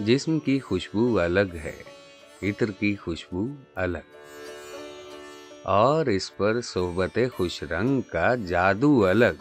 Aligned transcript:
جسم 0.00 0.38
کی 0.38 0.60
خوشبو 0.60 1.20
الگ 1.20 1.54
ہے، 1.54 1.82
عطر 2.42 2.70
کی 2.70 2.96
خوشبو 2.96 3.46
الگ۔ 3.74 3.98
اور 5.62 6.06
اس 6.06 6.36
پر 6.36 6.60
صحبت 6.60 7.18
خوش 7.36 7.62
رنگ 7.62 8.00
کا 8.00 8.34
جادو 8.34 9.06
الگ۔ 9.06 9.34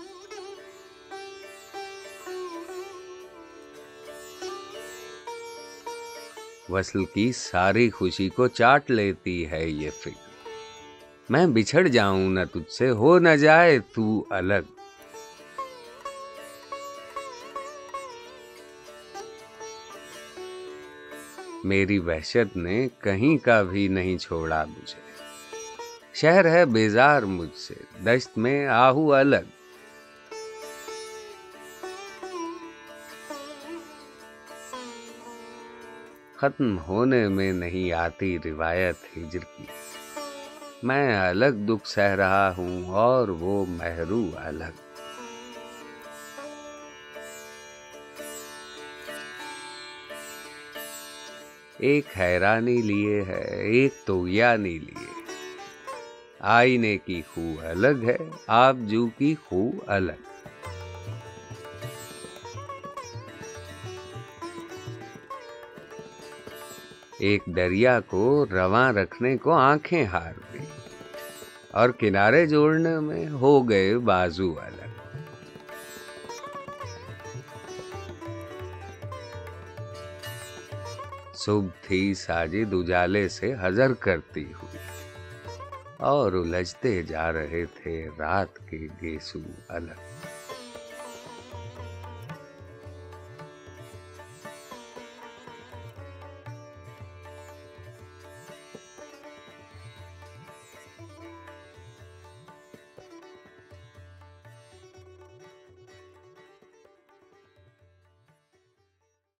وصل 6.69 7.05
کی 7.05 7.31
ساری 7.31 7.89
خوشی 7.89 8.29
کو 8.29 8.47
چاٹ 8.47 8.91
لیتی 8.91 9.49
ہے 9.51 9.69
یہ 9.69 9.89
فکر۔ 9.89 10.49
میں 11.29 11.47
بچھڑ 11.47 11.87
جاؤں 11.87 12.29
نہ 12.29 12.39
تجھ 12.53 12.71
سے، 12.71 12.89
ہو 12.89 13.19
نہ 13.19 13.29
جائے 13.29 13.79
تو 13.79 14.25
الگ۔ 14.29 14.74
میری 21.65 21.99
وحشت 21.99 22.57
نے 22.57 22.87
کہیں 22.99 23.45
کا 23.45 23.61
بھی 23.61 23.87
نہیں 23.87 24.17
چھوڑا 24.17 24.65
مجھے۔ 24.65 25.23
شہر 26.13 26.51
ہے 26.51 26.65
بیزار 26.65 27.23
مجھ 27.23 27.57
سے، 27.57 27.73
دشت 28.05 28.37
میں 28.37 28.67
آہو 28.67 29.13
الگ۔ 29.13 29.45
ختم 36.37 36.77
ہونے 36.79 37.27
میں 37.27 37.53
نہیں 37.53 37.91
آتی 37.91 38.37
روایت 38.45 38.95
ہجر 39.17 39.39
کی۔ 39.39 39.65
میں 40.83 41.29
الگ 41.29 41.65
دکھ 41.69 41.87
سہ 41.87 41.99
رہا 41.99 42.53
ہوں 42.57 42.85
اور 42.85 43.27
وہ 43.27 43.65
محرو 43.69 44.29
الگ۔ 44.35 44.84
ایک 51.77 52.05
حیرانی 52.19 52.81
لیے 52.81 53.23
ہے، 53.27 53.61
ایک 53.61 53.93
تو 54.05 54.27
یعنی 54.27 54.79
لیے۔ 54.79 55.21
آئینے 56.39 56.97
کی 56.97 57.21
خو 57.33 57.53
الگ 57.61 58.03
ہے، 58.03 58.17
آپ 58.47 58.75
جو 58.79 59.07
کی 59.17 59.35
خو 59.45 59.71
الگ۔ 59.87 60.11
ایک 67.19 67.41
دریا 67.45 67.99
کو 67.99 68.45
رواں 68.51 68.93
رکھنے 68.93 69.37
کو 69.37 69.51
آنکھیں 69.51 70.05
ہار 70.05 70.33
گئی۔ 70.53 70.65
اور 71.71 71.89
کنارے 71.89 72.45
جوڑنے 72.45 72.99
میں 72.99 73.29
ہو 73.29 73.69
گئے 73.69 73.97
بازو 73.97 74.59
الگ۔ 74.59 74.84
صبح 81.35 81.67
تھی 81.81 82.13
ساجد 82.13 82.73
اجالے 82.73 83.29
سے 83.29 83.53
حضر 83.61 83.93
کرتی 83.93 84.43
ہوئی۔ 84.43 84.77
اور 85.97 86.31
الجھتے 86.33 87.03
جا 87.03 87.33
رہے 87.33 87.65
تھے 87.65 88.07
رات 88.19 88.69
کے 88.69 88.87
گیسو 89.01 89.39
الگ۔ 89.67 90.14